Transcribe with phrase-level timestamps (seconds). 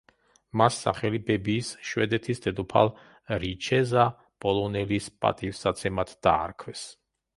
[0.59, 2.91] მას სახელი ბებიის, შვედეთის დედოფალ
[3.45, 4.07] რიჩეზა
[4.47, 6.89] პოლონელის პატივსაცემად დაარქვეს.